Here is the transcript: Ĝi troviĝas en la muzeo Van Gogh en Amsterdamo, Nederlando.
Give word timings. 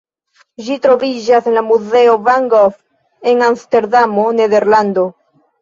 Ĝi 0.67 0.77
troviĝas 0.85 1.49
en 1.51 1.55
la 1.57 1.63
muzeo 1.67 2.15
Van 2.29 2.49
Gogh 2.55 2.81
en 3.33 3.47
Amsterdamo, 3.51 4.29
Nederlando. 4.43 5.07